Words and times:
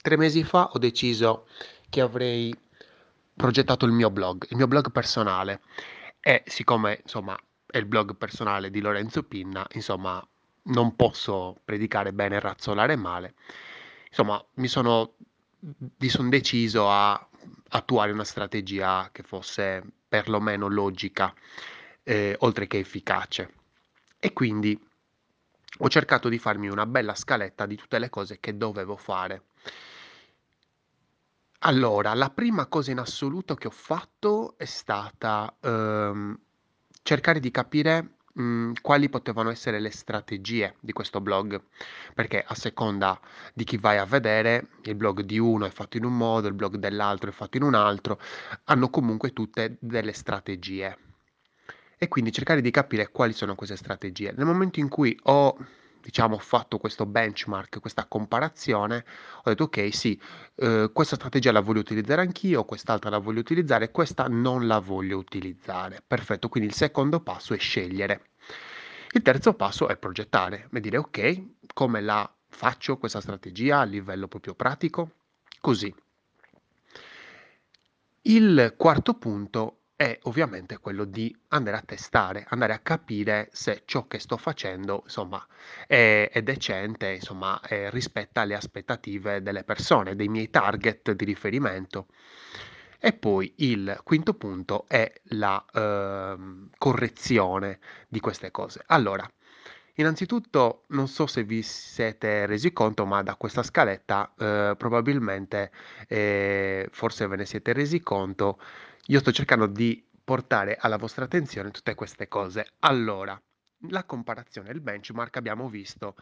tre 0.00 0.16
mesi 0.16 0.44
fa 0.44 0.70
ho 0.72 0.78
deciso 0.78 1.46
che 1.88 2.00
avrei 2.00 2.54
progettato 3.34 3.86
il 3.86 3.92
mio 3.92 4.10
blog, 4.10 4.46
il 4.50 4.56
mio 4.56 4.66
blog 4.66 4.90
personale 4.90 5.60
e 6.20 6.42
siccome 6.46 7.00
insomma 7.02 7.38
è 7.66 7.78
il 7.78 7.86
blog 7.86 8.16
personale 8.16 8.70
di 8.70 8.80
Lorenzo 8.80 9.22
Pinna, 9.22 9.66
insomma 9.72 10.26
non 10.64 10.96
posso 10.96 11.60
predicare 11.64 12.12
bene 12.12 12.36
e 12.36 12.40
razzolare 12.40 12.96
male, 12.96 13.34
insomma 14.08 14.42
mi 14.54 14.68
sono, 14.68 15.14
mi 15.60 16.08
son 16.08 16.28
deciso 16.28 16.90
a 16.90 17.28
attuare 17.70 18.12
una 18.12 18.24
strategia 18.24 19.10
che 19.12 19.22
fosse 19.22 19.82
perlomeno 20.08 20.68
logica, 20.68 21.32
eh, 22.02 22.36
oltre 22.40 22.66
che 22.66 22.78
efficace. 22.78 23.52
E 24.18 24.32
quindi 24.32 24.78
ho 25.80 25.88
cercato 25.88 26.28
di 26.28 26.38
farmi 26.38 26.68
una 26.68 26.86
bella 26.86 27.14
scaletta 27.14 27.66
di 27.66 27.76
tutte 27.76 27.98
le 27.98 28.08
cose 28.08 28.40
che 28.40 28.56
dovevo 28.56 28.96
fare. 28.96 29.42
Allora, 31.62 32.14
la 32.14 32.30
prima 32.30 32.66
cosa 32.66 32.92
in 32.92 32.98
assoluto 32.98 33.54
che 33.56 33.66
ho 33.66 33.70
fatto 33.72 34.56
è 34.56 34.64
stata 34.64 35.56
ehm, 35.60 36.38
cercare 37.02 37.40
di 37.40 37.50
capire 37.50 38.18
mh, 38.34 38.72
quali 38.80 39.08
potevano 39.08 39.50
essere 39.50 39.80
le 39.80 39.90
strategie 39.90 40.76
di 40.80 40.92
questo 40.92 41.20
blog, 41.20 41.60
perché 42.14 42.44
a 42.46 42.54
seconda 42.54 43.18
di 43.54 43.64
chi 43.64 43.76
vai 43.76 43.98
a 43.98 44.04
vedere, 44.04 44.68
il 44.82 44.94
blog 44.94 45.22
di 45.22 45.38
uno 45.38 45.66
è 45.66 45.70
fatto 45.70 45.96
in 45.96 46.04
un 46.04 46.16
modo, 46.16 46.46
il 46.46 46.54
blog 46.54 46.76
dell'altro 46.76 47.30
è 47.30 47.32
fatto 47.32 47.56
in 47.56 47.64
un 47.64 47.74
altro, 47.74 48.20
hanno 48.64 48.88
comunque 48.88 49.32
tutte 49.32 49.78
delle 49.80 50.12
strategie. 50.12 50.96
E 51.98 52.06
quindi 52.06 52.30
cercare 52.32 52.60
di 52.60 52.70
capire 52.70 53.10
quali 53.10 53.32
sono 53.32 53.56
queste 53.56 53.76
strategie. 53.76 54.32
Nel 54.32 54.46
momento 54.46 54.78
in 54.78 54.88
cui 54.88 55.18
ho 55.24 55.56
diciamo, 56.00 56.38
fatto 56.38 56.78
questo 56.78 57.06
benchmark, 57.06 57.80
questa 57.80 58.06
comparazione, 58.06 59.04
ho 59.38 59.50
detto 59.50 59.64
ok, 59.64 59.94
sì, 59.94 60.20
eh, 60.56 60.90
questa 60.92 61.16
strategia 61.16 61.52
la 61.52 61.60
voglio 61.60 61.80
utilizzare 61.80 62.22
anch'io, 62.22 62.64
quest'altra 62.64 63.10
la 63.10 63.18
voglio 63.18 63.40
utilizzare, 63.40 63.90
questa 63.90 64.26
non 64.28 64.66
la 64.66 64.78
voglio 64.78 65.18
utilizzare. 65.18 66.02
Perfetto, 66.06 66.48
quindi 66.48 66.68
il 66.70 66.74
secondo 66.74 67.20
passo 67.20 67.54
è 67.54 67.58
scegliere. 67.58 68.22
Il 69.12 69.22
terzo 69.22 69.54
passo 69.54 69.88
è 69.88 69.96
progettare 69.96 70.68
e 70.72 70.80
dire 70.80 70.98
ok, 70.98 71.42
come 71.72 72.00
la 72.00 72.30
faccio 72.48 72.98
questa 72.98 73.20
strategia 73.20 73.80
a 73.80 73.84
livello 73.84 74.28
proprio 74.28 74.54
pratico? 74.54 75.12
Così. 75.60 75.94
Il 78.22 78.74
quarto 78.76 79.14
punto 79.14 79.77
è 79.98 80.16
ovviamente 80.22 80.78
quello 80.78 81.04
di 81.04 81.36
andare 81.48 81.76
a 81.76 81.82
testare, 81.84 82.46
andare 82.50 82.72
a 82.72 82.78
capire 82.78 83.48
se 83.50 83.82
ciò 83.84 84.06
che 84.06 84.20
sto 84.20 84.36
facendo, 84.36 85.00
insomma, 85.02 85.44
è, 85.88 86.30
è 86.32 86.40
decente, 86.42 87.14
insomma, 87.14 87.60
è, 87.60 87.90
rispetta 87.90 88.44
le 88.44 88.54
aspettative 88.54 89.42
delle 89.42 89.64
persone, 89.64 90.14
dei 90.14 90.28
miei 90.28 90.50
target 90.50 91.10
di 91.10 91.24
riferimento. 91.24 92.06
E 93.00 93.12
poi 93.12 93.52
il 93.56 94.00
quinto 94.04 94.34
punto 94.34 94.84
è 94.86 95.12
la 95.30 95.64
eh, 95.72 96.36
correzione 96.78 97.80
di 98.06 98.20
queste 98.20 98.52
cose. 98.52 98.84
Allora, 98.86 99.28
innanzitutto 99.94 100.84
non 100.90 101.08
so 101.08 101.26
se 101.26 101.42
vi 101.42 101.60
siete 101.62 102.46
resi 102.46 102.72
conto, 102.72 103.04
ma 103.04 103.24
da 103.24 103.34
questa 103.34 103.64
scaletta 103.64 104.32
eh, 104.38 104.74
probabilmente, 104.78 105.72
eh, 106.06 106.88
forse 106.92 107.26
ve 107.26 107.34
ne 107.34 107.46
siete 107.46 107.72
resi 107.72 108.00
conto, 108.00 108.60
io 109.06 109.18
sto 109.20 109.32
cercando 109.32 109.66
di 109.66 110.04
portare 110.22 110.76
alla 110.78 110.98
vostra 110.98 111.24
attenzione 111.24 111.70
tutte 111.70 111.94
queste 111.94 112.28
cose. 112.28 112.66
Allora, 112.80 113.40
la 113.88 114.04
comparazione, 114.04 114.70
il 114.70 114.80
benchmark, 114.80 115.36
abbiamo 115.36 115.68
visto 115.68 116.16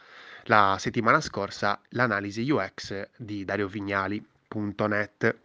la 0.44 0.76
settimana 0.78 1.20
scorsa 1.20 1.80
l'analisi 1.90 2.48
UX 2.48 3.08
di 3.16 3.44
DarioVignali.net 3.44 5.38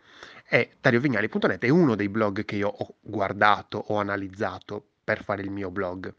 e 0.48 0.72
DarioVignali.net 0.80 1.64
è 1.64 1.70
uno 1.70 1.96
dei 1.96 2.09
blog 2.09 2.46
che 2.46 2.58
io 2.58 2.68
ho 2.68 2.96
guardato, 3.00 3.78
ho 3.88 3.98
analizzato 3.98 4.86
per 5.04 5.24
fare 5.24 5.42
il 5.42 5.50
mio 5.50 5.72
blog. 5.72 6.13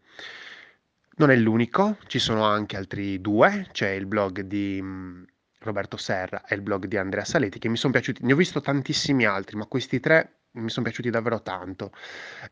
Non 1.15 1.31
è 1.31 1.37
l'unico, 1.37 1.99
ci 2.07 2.19
sono 2.19 2.45
anche 2.45 2.77
altri 2.77 3.21
due, 3.21 3.69
c'è 3.71 3.91
il 3.91 4.07
blog 4.07 4.41
di 4.41 4.83
Roberto 5.63 5.97
Serra 5.97 6.45
e 6.45 6.55
il 6.55 6.61
blog 6.63 6.87
di 6.87 6.97
Andrea 6.97 7.25
Saletti 7.25 7.59
che 7.59 7.69
mi 7.69 7.77
sono 7.77 7.93
piaciuti, 7.93 8.25
ne 8.25 8.33
ho 8.33 8.37
visto 8.37 8.61
tantissimi 8.61 9.25
altri, 9.25 9.57
ma 9.57 9.67
questi 9.67 10.01
tre 10.01 10.37
mi 10.53 10.69
sono 10.69 10.85
piaciuti 10.85 11.11
davvero 11.11 11.41
tanto. 11.43 11.93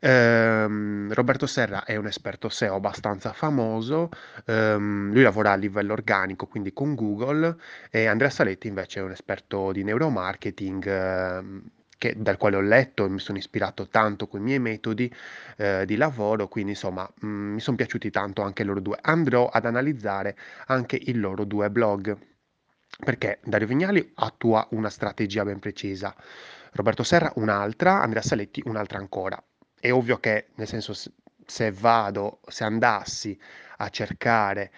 Ehm, 0.01 1.13
Roberto 1.13 1.47
Serra 1.47 1.85
è 1.85 1.97
un 1.97 2.07
esperto 2.07 2.49
SEO 2.49 2.77
abbastanza 2.77 3.33
famoso, 3.33 4.09
ehm, 4.47 5.13
lui 5.13 5.23
lavora 5.23 5.53
a 5.53 5.57
livello 5.57 5.93
organico, 5.93 6.47
quindi 6.47 6.73
con 6.73 6.95
Google, 6.95 7.57
e 7.91 8.07
Andrea 8.07 8.31
Saletti 8.31 8.69
invece 8.69 9.01
è 9.01 9.03
un 9.03 9.11
esperto 9.11 9.73
di 9.73 9.83
neuromarketing. 9.85 10.87
Ehm, 10.87 11.63
che, 12.01 12.15
dal 12.17 12.39
quale 12.39 12.57
ho 12.57 12.63
letto 12.63 13.05
e 13.05 13.11
mi 13.11 13.19
sono 13.19 13.37
ispirato 13.37 13.87
tanto 13.89 14.27
con 14.27 14.41
i 14.41 14.43
miei 14.43 14.59
metodi 14.59 15.13
eh, 15.59 15.85
di 15.85 15.97
lavoro, 15.97 16.49
quindi 16.49 16.71
insomma 16.71 17.07
mh, 17.21 17.27
mm, 17.27 17.53
mi 17.53 17.61
sono 17.61 17.77
piaciuti 17.77 18.11
tanto 18.11 18.41
anche 18.41 18.65
loro 18.65 18.81
due. 18.81 18.97
Andrò 19.03 19.49
ad 19.49 19.67
analizzare 19.67 20.35
anche 20.69 20.97
i 20.97 21.13
loro 21.13 21.45
due 21.45 21.71
blog, 21.71 22.17
perché 23.05 23.39
Dario 23.45 23.67
Vignali 23.67 24.13
attua 24.15 24.67
una 24.73 24.91
strategia 24.91 25.45
ben 25.45 25.59
precisa. 25.59 26.15
Roberto 26.73 27.03
Serra 27.03 27.33
un'altra, 27.37 28.01
Andrea 28.01 28.23
Saletti 28.23 28.63
un'altra 28.67 28.99
ancora. 28.99 29.43
È 29.79 29.91
ovvio 29.91 30.19
che, 30.19 30.49
nel 30.57 30.67
senso, 30.67 30.93
se 31.47 31.73
vado, 31.73 32.41
se 32.47 32.65
andassi 32.65 33.39
a 33.79 33.89
cercare 33.89 34.71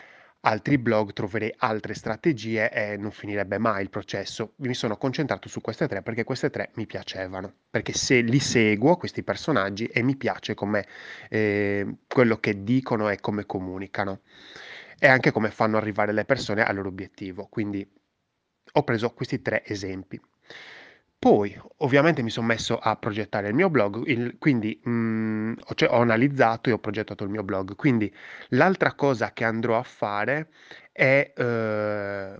altri 0.44 0.78
blog 0.78 1.12
troverei 1.12 1.52
altre 1.58 1.94
strategie 1.94 2.70
e 2.70 2.96
non 2.96 3.10
finirebbe 3.10 3.58
mai 3.58 3.82
il 3.82 3.90
processo. 3.90 4.54
Mi 4.56 4.74
sono 4.74 4.96
concentrato 4.96 5.48
su 5.48 5.60
queste 5.60 5.86
tre 5.86 6.02
perché 6.02 6.24
queste 6.24 6.50
tre 6.50 6.70
mi 6.74 6.86
piacevano, 6.86 7.52
perché 7.70 7.92
se 7.92 8.20
li 8.20 8.40
seguo 8.40 8.96
questi 8.96 9.22
personaggi 9.22 9.86
e 9.86 10.02
mi 10.02 10.16
piace 10.16 10.54
come 10.54 10.86
eh, 11.28 11.86
quello 12.08 12.38
che 12.38 12.62
dicono 12.62 13.08
e 13.08 13.20
come 13.20 13.46
comunicano 13.46 14.20
e 14.98 15.08
anche 15.08 15.32
come 15.32 15.50
fanno 15.50 15.76
arrivare 15.76 16.12
le 16.12 16.24
persone 16.24 16.62
al 16.62 16.76
loro 16.76 16.88
obiettivo. 16.88 17.46
Quindi 17.46 17.88
ho 18.72 18.84
preso 18.84 19.12
questi 19.12 19.42
tre 19.42 19.64
esempi. 19.64 20.20
Poi, 21.18 21.56
ovviamente, 21.78 22.22
mi 22.22 22.30
sono 22.30 22.48
messo 22.48 22.78
a 22.78 22.96
progettare 22.96 23.48
il 23.48 23.54
mio 23.54 23.70
blog, 23.70 24.04
il- 24.08 24.36
quindi 24.38 24.80
mm, 24.88 25.52
ho, 25.66 25.74
cioè, 25.74 25.88
ho 25.90 26.00
analizzato 26.00 26.68
e 26.68 26.72
ho 26.72 26.78
progettato 26.78 27.22
il 27.22 27.30
mio 27.30 27.44
blog. 27.44 27.76
Quindi 27.76 28.12
l'altra 28.50 28.94
cosa 28.94 29.32
che 29.32 29.44
andrò 29.44 29.78
a 29.78 29.84
fare 29.84 30.48
è 30.90 31.32
eh, 31.36 32.36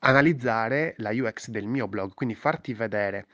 analizzare 0.00 0.94
la 0.98 1.10
UX 1.10 1.48
del 1.48 1.66
mio 1.66 1.88
blog, 1.88 2.12
quindi 2.14 2.34
farti 2.34 2.74
vedere. 2.74 3.26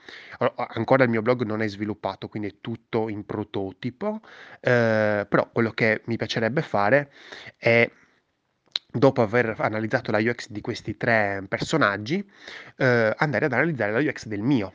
Ancora 0.57 1.03
il 1.05 1.11
mio 1.11 1.23
blog 1.23 1.43
non 1.43 1.61
è 1.61 1.67
sviluppato, 1.69 2.29
quindi 2.29 2.49
è 2.51 2.55
tutto 2.61 3.09
in 3.09 3.27
prototipo, 3.27 4.21
eh, 4.61 5.27
però 5.29 5.51
quello 5.53 5.73
che 5.73 6.03
mi 6.07 6.17
piacerebbe 6.17 6.63
fare 6.63 7.11
è 7.57 7.91
dopo 8.97 9.23
aver 9.23 9.57
analizzato 9.59 10.13
la 10.13 10.19
UX 10.19 10.49
di 10.49 10.61
questi 10.61 10.97
tre 10.97 11.45
personaggi, 11.49 12.25
eh, 12.77 13.13
andare 13.17 13.47
ad 13.47 13.53
analizzare 13.53 13.91
la 13.91 13.99
UX 13.99 14.27
del 14.27 14.41
mio 14.41 14.73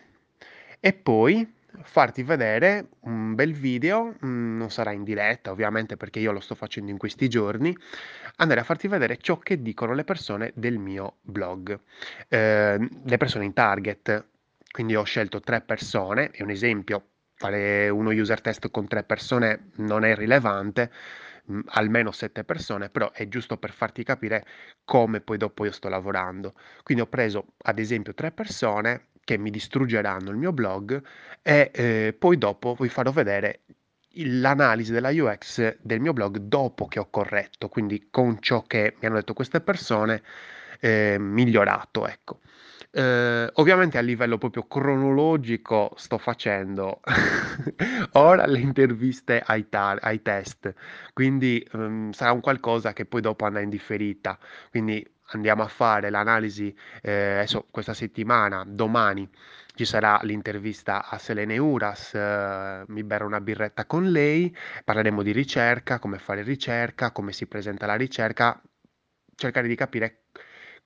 e 0.82 0.92
poi 0.92 1.56
farti 1.84 2.24
vedere 2.24 2.88
un 3.02 3.34
bel 3.34 3.54
video, 3.54 4.16
mm, 4.26 4.58
non 4.58 4.70
sarà 4.72 4.92
in 4.92 5.04
diretta 5.04 5.52
ovviamente 5.52 5.96
perché 5.96 6.20
io 6.20 6.34
lo 6.34 6.42
sto 6.42 6.54
facendo 6.54 6.92
in 6.92 6.98
questi 6.98 7.30
giorni, 7.30 7.76
andare 8.38 8.60
a 8.60 8.64
farti 8.64 8.90
vedere 8.90 9.18
ciò 9.18 9.38
che 9.38 9.62
dicono 9.62 9.94
le 9.94 10.04
persone 10.04 10.52
del 10.54 10.80
mio 10.80 11.16
blog, 11.22 11.80
eh, 12.28 12.90
le 13.04 13.18
persone 13.18 13.46
in 13.46 13.54
target. 13.54 14.26
Quindi 14.70 14.96
ho 14.96 15.04
scelto 15.04 15.40
tre 15.40 15.62
persone, 15.62 16.30
è 16.32 16.44
un 16.44 16.50
esempio, 16.50 17.04
fare 17.36 17.88
uno 17.90 18.12
user 18.12 18.42
test 18.42 18.70
con 18.70 18.86
tre 18.88 19.04
persone 19.04 19.72
non 19.78 20.04
è 20.04 20.14
rilevante, 20.14 20.92
mm, 21.52 21.60
almeno 21.68 22.12
sette 22.12 22.44
persone, 22.44 22.90
però 22.90 23.12
è 23.12 23.28
giusto 23.28 23.58
per 23.58 23.72
farti 23.72 24.04
capire 24.04 24.46
come 24.86 25.22
poi 25.22 25.38
dopo 25.38 25.66
io 25.66 25.72
sto 25.72 25.90
lavorando. 25.90 26.54
Quindi 26.84 27.04
ho 27.04 27.08
preso 27.08 27.54
ad 27.64 27.80
esempio 27.80 28.14
tre 28.14 28.32
persone 28.32 29.08
che 29.24 29.38
mi 29.38 29.52
distruggeranno 29.52 30.32
il 30.32 30.38
mio 30.38 30.52
blog 30.54 31.02
e 31.42 31.72
eh, 31.74 32.16
poi 32.18 32.38
dopo 32.38 32.76
vi 32.80 32.90
farò 32.90 33.12
vedere 33.12 33.62
l'analisi 34.14 34.92
della 34.92 35.10
UX 35.12 35.78
del 35.82 36.00
mio 36.00 36.14
blog 36.14 36.38
dopo 36.38 36.88
che 36.88 37.00
ho 37.00 37.10
corretto, 37.10 37.70
quindi 37.70 38.08
con 38.10 38.42
ciò 38.42 38.64
che 38.64 38.96
mi 39.00 39.08
hanno 39.08 39.16
detto 39.18 39.34
queste 39.34 39.62
persone, 39.62 40.24
eh, 40.80 41.18
migliorato, 41.20 42.08
ecco. 42.08 42.40
Eh, 42.92 43.50
ovviamente 43.56 44.00
a 44.00 44.02
livello 44.02 44.40
proprio 44.40 44.66
cronologico 44.66 45.92
sto 45.96 46.18
facendo 46.18 47.02
ora 48.14 48.48
le 48.48 48.60
interviste 48.60 49.44
ai, 49.46 49.70
tar- 49.70 50.00
ai 50.02 50.22
test, 50.24 50.74
quindi 51.14 51.64
um, 51.74 52.10
sarà 52.12 52.32
un 52.32 52.42
qualcosa 52.42 52.92
che 52.94 53.06
poi 53.06 53.22
dopo 53.22 53.46
andrà 53.46 53.62
in 53.62 53.70
differita, 53.70 54.40
quindi 54.72 55.08
andiamo 55.34 55.62
a 55.62 55.68
fare 55.68 56.10
l'analisi 56.10 56.76
eh, 57.04 57.12
adesso 57.38 57.68
questa 57.70 57.94
settimana, 57.94 58.64
domani 58.68 59.30
ci 59.76 59.86
sarà 59.86 60.20
l'intervista 60.24 61.08
a 61.08 61.18
Selene 61.20 61.58
Uras, 61.60 62.16
eh, 62.16 62.84
mi 62.88 63.04
berrò 63.04 63.28
una 63.28 63.40
birretta 63.40 63.86
con 63.86 64.10
lei, 64.12 64.54
parleremo 64.84 65.22
di 65.22 65.32
ricerca, 65.32 66.00
come 66.00 66.18
fare 66.18 66.42
ricerca, 66.42 67.12
come 67.12 67.34
si 67.34 67.46
presenta 67.46 67.86
la 67.86 67.96
ricerca, 67.96 68.60
cercare 69.36 69.68
di 69.68 69.76
capire 69.76 70.24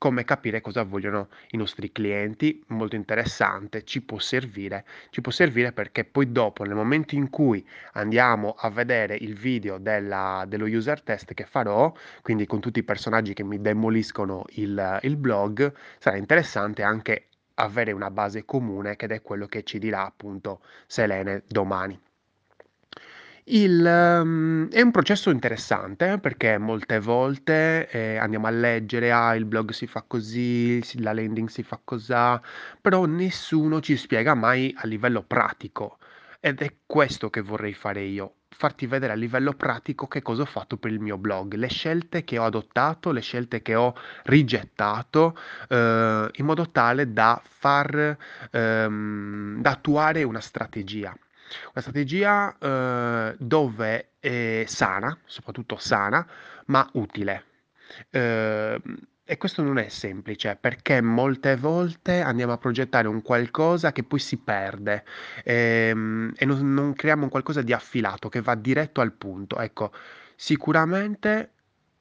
come 0.04 0.26
capire 0.26 0.60
cosa 0.60 0.84
vogliono 0.84 1.30
i 1.52 1.58
nostri 1.58 1.94
clienti, 1.94 2.62
molto 2.68 2.98
interessante, 2.98 3.86
ci 3.86 4.02
può 4.02 4.20
servire, 4.20 4.84
ci 5.12 5.22
può 5.22 5.32
servire 5.32 5.72
perché 5.72 6.04
poi 6.04 6.30
dopo, 6.30 6.66
nel 6.66 6.76
momento 6.76 7.16
in 7.16 7.30
cui 7.30 7.66
andiamo 7.94 8.54
a 8.58 8.70
vedere 8.70 9.16
il 9.16 9.34
video 9.34 9.78
della, 9.78 10.44
dello 10.46 10.66
user 10.66 11.02
test 11.04 11.34
che 11.34 11.46
farò, 11.46 11.94
quindi 12.22 12.46
con 12.46 12.60
tutti 12.60 12.80
i 12.80 12.84
personaggi 12.84 13.34
che 13.34 13.46
mi 13.46 13.62
demoliscono 13.62 14.44
il, 14.56 15.00
il 15.04 15.16
blog, 15.16 15.74
sarà 16.00 16.18
interessante 16.18 16.84
anche 16.84 17.28
avere 17.54 17.94
una 17.94 18.12
base 18.12 18.44
comune 18.44 18.98
che 18.98 19.06
è 19.06 19.22
quello 19.22 19.46
che 19.46 19.64
ci 19.64 19.80
dirà 19.80 20.06
appunto 20.06 20.60
Selene 20.86 21.44
domani. 21.48 21.98
Il, 23.46 23.84
um, 24.22 24.70
è 24.70 24.82
un 24.82 24.92
processo 24.92 25.30
interessante 25.30 26.18
perché 26.18 26.58
molte 26.58 27.00
volte 27.00 27.90
eh, 27.90 28.16
andiamo 28.18 28.48
a 28.48 28.50
leggere, 28.50 29.12
ah, 29.12 29.36
il 29.36 29.46
blog 29.46 29.72
si 29.72 29.86
fa 29.86 30.02
così, 30.06 30.82
la 31.02 31.14
landing 31.14 31.50
si 31.50 31.62
fa 31.64 31.80
così, 31.84 32.14
però 32.82 33.06
nessuno 33.06 33.82
ci 33.82 33.98
spiega 33.98 34.34
mai 34.34 34.74
a 34.78 34.88
livello 34.88 35.24
pratico. 35.24 35.98
Ed 36.40 36.62
è 36.62 36.74
questo 36.86 37.30
che 37.30 37.42
vorrei 37.42 37.74
fare 37.74 38.02
io, 38.04 38.36
farti 38.50 38.86
vedere 38.88 39.12
a 39.14 39.16
livello 39.16 39.54
pratico 39.54 40.08
che 40.08 40.22
cosa 40.22 40.44
ho 40.44 40.46
fatto 40.46 40.78
per 40.78 40.92
il 40.92 41.00
mio 41.02 41.18
blog, 41.18 41.54
le 41.56 41.70
scelte 41.70 42.24
che 42.24 42.38
ho 42.38 42.46
adottato, 42.46 43.12
le 43.12 43.22
scelte 43.22 43.62
che 43.62 43.76
ho 43.76 43.94
rigettato, 44.24 45.38
eh, 45.70 46.30
in 46.32 46.46
modo 46.46 46.70
tale 46.72 47.12
da 47.12 47.42
far, 47.44 48.18
ehm, 48.52 49.62
da 49.62 49.72
attuare 49.72 50.24
una 50.24 50.40
strategia. 50.42 51.14
Una 51.74 51.82
strategia 51.82 52.58
eh, 52.58 53.36
dove 53.38 54.10
è 54.20 54.64
sana, 54.68 55.18
soprattutto 55.26 55.78
sana, 55.78 56.26
ma 56.66 56.88
utile. 56.94 57.46
Eh, 58.10 58.82
e 59.26 59.38
questo 59.38 59.62
non 59.64 59.78
è 59.78 59.88
semplice 59.88 60.58
perché 60.60 61.02
molte 61.02 61.56
volte 61.56 62.20
andiamo 62.20 62.52
a 62.52 62.58
progettare 62.58 63.08
un 63.08 63.22
qualcosa 63.22 63.94
che 63.94 64.04
poi 64.04 64.20
si 64.20 64.38
perde 64.38 65.06
ehm, 65.46 66.34
e 66.36 66.46
non, 66.46 66.74
non 66.74 66.94
creiamo 66.94 67.24
un 67.24 67.30
qualcosa 67.30 67.62
di 67.62 67.72
affilato 67.72 68.28
che 68.28 68.42
va 68.42 68.56
diretto 68.56 69.00
al 69.00 69.14
punto. 69.14 69.60
Ecco, 69.60 69.94
sicuramente 70.36 71.52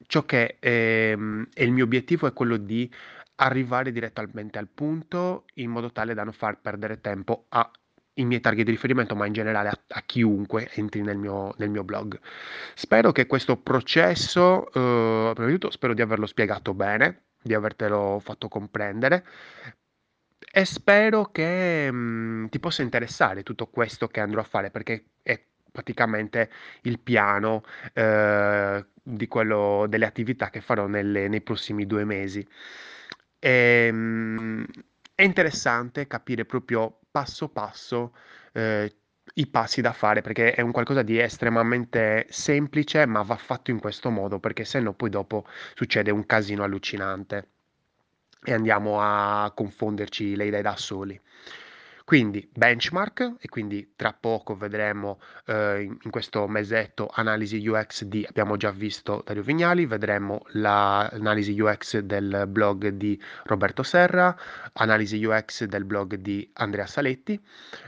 ciò 0.06 0.24
che 0.24 0.56
ehm, 0.58 1.48
è 1.54 1.62
il 1.62 1.70
mio 1.72 1.84
obiettivo 1.84 2.26
è 2.26 2.32
quello 2.32 2.56
di 2.56 2.90
arrivare 3.36 3.92
direttamente 3.92 4.58
al 4.58 4.68
punto 4.68 5.44
in 5.54 5.70
modo 5.70 5.92
tale 5.92 6.14
da 6.14 6.24
non 6.24 6.32
far 6.32 6.60
perdere 6.60 7.00
tempo 7.00 7.46
a 7.50 7.70
i 8.14 8.24
miei 8.24 8.40
target 8.40 8.64
di 8.64 8.70
riferimento, 8.72 9.14
ma 9.14 9.26
in 9.26 9.32
generale 9.32 9.68
a, 9.68 9.78
a 9.88 10.02
chiunque 10.02 10.70
entri 10.74 11.02
nel 11.02 11.16
mio, 11.16 11.54
nel 11.58 11.70
mio, 11.70 11.84
blog. 11.84 12.18
Spero 12.74 13.12
che 13.12 13.26
questo 13.26 13.56
processo, 13.56 14.66
eh, 14.68 15.32
prima 15.34 15.48
di 15.48 15.52
tutto, 15.54 15.70
spero 15.70 15.94
di 15.94 16.02
averlo 16.02 16.26
spiegato 16.26 16.74
bene, 16.74 17.24
di 17.42 17.54
avertelo 17.54 18.20
fatto 18.20 18.48
comprendere 18.48 19.24
e 20.54 20.64
spero 20.66 21.30
che 21.30 21.90
mh, 21.90 21.96
mm, 21.96 22.46
ti 22.48 22.60
possa 22.60 22.82
interessare 22.82 23.42
tutto 23.42 23.68
questo 23.68 24.08
che 24.08 24.20
andrò 24.20 24.40
a 24.40 24.44
fare 24.44 24.70
perché 24.70 25.06
è 25.22 25.40
praticamente 25.70 26.50
il 26.82 26.98
piano 27.00 27.62
eh, 27.94 28.84
di 29.02 29.26
quello, 29.28 29.86
delle 29.88 30.04
attività 30.06 30.50
che 30.50 30.60
farò 30.60 30.86
nelle, 30.86 31.28
nei 31.28 31.40
prossimi 31.40 31.86
due 31.86 32.04
mesi. 32.04 32.46
E, 33.38 33.90
mh, 33.90 33.96
mm, 33.96 34.64
è 35.14 35.22
interessante 35.22 36.06
capire 36.06 36.44
proprio 36.44 37.00
passo 37.10 37.48
passo 37.48 38.14
eh, 38.52 38.94
i 39.34 39.46
passi 39.46 39.80
da 39.80 39.92
fare 39.92 40.20
perché 40.20 40.52
è 40.52 40.60
un 40.60 40.72
qualcosa 40.72 41.02
di 41.02 41.18
estremamente 41.18 42.26
semplice, 42.28 43.06
ma 43.06 43.22
va 43.22 43.36
fatto 43.36 43.70
in 43.70 43.78
questo 43.80 44.10
modo 44.10 44.38
perché 44.40 44.64
se 44.64 44.80
no 44.80 44.92
poi 44.94 45.10
dopo 45.10 45.46
succede 45.74 46.10
un 46.10 46.26
casino 46.26 46.64
allucinante 46.64 47.48
e 48.44 48.52
andiamo 48.52 49.00
a 49.00 49.52
confonderci 49.54 50.34
le 50.36 50.46
idee 50.46 50.62
da 50.62 50.76
soli. 50.76 51.18
Quindi 52.04 52.48
benchmark 52.52 53.34
e 53.38 53.48
quindi 53.48 53.92
tra 53.96 54.12
poco 54.12 54.56
vedremo 54.56 55.20
eh, 55.46 55.82
in, 55.82 56.10
questo 56.10 56.48
mesetto 56.48 57.08
analisi 57.12 57.66
UX 57.66 58.04
di, 58.04 58.24
abbiamo 58.28 58.56
già 58.56 58.70
visto 58.70 59.22
Dario 59.24 59.42
Vignali, 59.42 59.86
vedremo 59.86 60.42
l'analisi 60.48 61.58
UX 61.58 61.98
del 62.00 62.44
blog 62.48 62.88
di 62.88 63.20
Roberto 63.44 63.82
Serra, 63.82 64.36
analisi 64.74 65.24
UX 65.24 65.64
del 65.64 65.84
blog 65.84 66.16
di 66.16 66.48
Andrea 66.54 66.86
Saletti, 66.86 67.40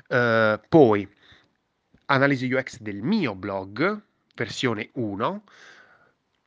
eh, 0.08 0.60
poi 0.68 1.08
analisi 2.06 2.52
UX 2.52 2.80
del 2.80 3.02
mio 3.02 3.34
blog, 3.34 4.00
versione 4.34 4.90
1, 4.92 5.44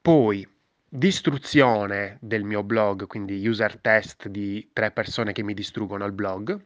poi 0.01 0.47
distruzione 0.89 2.17
del 2.21 2.43
mio 2.43 2.63
blog, 2.63 3.07
quindi 3.07 3.45
user 3.45 3.77
test 3.79 4.27
di 4.29 4.69
tre 4.71 4.91
persone 4.91 5.33
che 5.33 5.43
mi 5.43 5.53
distruggono 5.53 6.05
il 6.05 6.13
blog, 6.13 6.59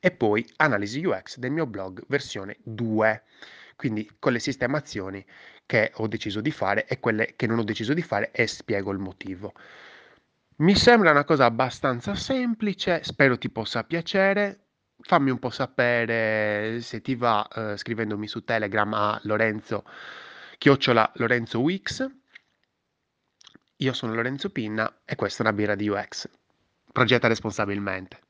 e 0.00 0.10
poi 0.10 0.46
analisi 0.56 1.04
UX 1.04 1.38
del 1.38 1.50
mio 1.50 1.66
blog 1.66 2.04
versione 2.08 2.56
2, 2.62 3.22
quindi 3.76 4.10
con 4.18 4.32
le 4.32 4.38
sistemazioni 4.38 5.24
che 5.66 5.92
ho 5.94 6.06
deciso 6.06 6.40
di 6.40 6.50
fare 6.50 6.86
e 6.86 7.00
quelle 7.00 7.34
che 7.36 7.46
non 7.46 7.58
ho 7.58 7.64
deciso 7.64 7.92
di 7.92 8.02
fare 8.02 8.30
e 8.30 8.46
spiego 8.46 8.92
il 8.92 8.98
motivo. 8.98 9.52
Mi 10.58 10.74
sembra 10.74 11.10
una 11.10 11.24
cosa 11.24 11.44
abbastanza 11.44 12.14
semplice, 12.14 13.02
spero 13.02 13.36
ti 13.36 13.50
possa 13.50 13.84
piacere. 13.84 14.60
Fammi 14.98 15.30
un 15.30 15.38
po' 15.38 15.50
sapere 15.50 16.80
se 16.80 17.02
ti 17.02 17.14
va 17.14 17.46
eh, 17.46 17.76
scrivendomi 17.76 18.26
su 18.26 18.42
Telegram 18.42 18.92
a 18.94 19.20
Lorenzo 19.24 19.84
chiocciola 20.56 21.12
Lorenzo 21.16 21.60
Wix. 21.60 22.10
Io 23.76 23.92
sono 23.92 24.14
Lorenzo 24.14 24.48
Pinna 24.48 25.00
e 25.04 25.14
questa 25.16 25.42
è 25.42 25.46
una 25.46 25.54
birra 25.54 25.74
di 25.74 25.88
UX. 25.88 26.28
Progetta 26.90 27.28
responsabilmente. 27.28 28.25